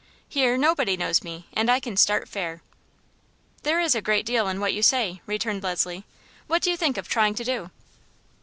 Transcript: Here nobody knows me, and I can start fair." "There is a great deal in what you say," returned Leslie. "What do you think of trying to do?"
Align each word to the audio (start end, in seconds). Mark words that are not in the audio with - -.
Here 0.27 0.57
nobody 0.57 0.97
knows 0.97 1.21
me, 1.21 1.45
and 1.53 1.69
I 1.69 1.79
can 1.79 1.95
start 1.95 2.27
fair." 2.27 2.63
"There 3.61 3.79
is 3.79 3.93
a 3.93 4.01
great 4.01 4.25
deal 4.25 4.47
in 4.47 4.59
what 4.59 4.73
you 4.73 4.81
say," 4.81 5.21
returned 5.27 5.61
Leslie. 5.61 6.05
"What 6.47 6.63
do 6.63 6.71
you 6.71 6.75
think 6.75 6.97
of 6.97 7.07
trying 7.07 7.35
to 7.35 7.43
do?" 7.43 7.69